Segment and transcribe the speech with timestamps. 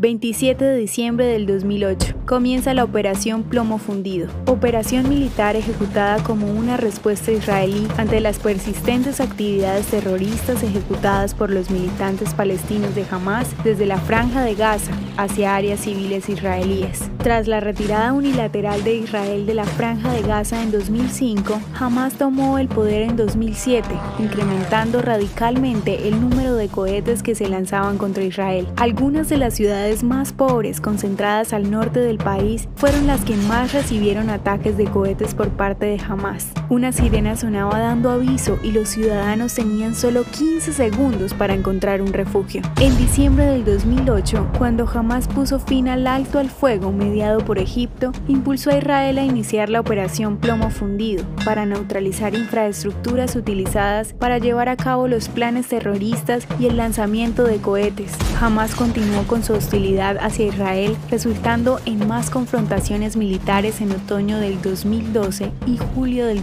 [0.00, 2.14] 27 de diciembre del 2008.
[2.24, 9.20] Comienza la Operación Plomo Fundido, operación militar ejecutada como una respuesta israelí ante las persistentes
[9.20, 15.56] actividades terroristas ejecutadas por los militantes palestinos de Hamas desde la franja de Gaza hacia
[15.56, 17.10] áreas civiles israelíes.
[17.18, 22.58] Tras la retirada unilateral de Israel de la franja de Gaza en 2005, Hamas tomó
[22.58, 23.88] el poder en 2007,
[24.20, 28.68] incrementando radicalmente el número de cohetes que se lanzaban contra Israel.
[28.76, 33.72] Algunas de las ciudades más pobres concentradas al norte del país fueron las que más
[33.72, 36.52] recibieron ataques de cohetes por parte de Hamas.
[36.70, 42.12] Una sirena sonaba dando aviso y los ciudadanos tenían solo 15 segundos para encontrar un
[42.12, 42.60] refugio.
[42.78, 48.12] En diciembre del 2008, cuando Hamas puso fin al alto al fuego mediado por Egipto,
[48.28, 54.68] impulsó a Israel a iniciar la operación Plomo Fundido para neutralizar infraestructuras utilizadas para llevar
[54.68, 58.12] a cabo los planes terroristas y el lanzamiento de cohetes.
[58.42, 64.60] Hamas continuó con su hostilidad hacia Israel, resultando en más confrontaciones militares en otoño del
[64.60, 66.42] 2012 y julio del